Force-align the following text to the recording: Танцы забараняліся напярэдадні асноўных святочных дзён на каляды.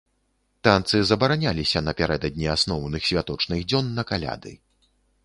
Танцы 0.67 1.01
забараняліся 1.09 1.83
напярэдадні 1.89 2.47
асноўных 2.55 3.01
святочных 3.11 3.59
дзён 3.73 3.85
на 4.01 4.07
каляды. 4.15 4.57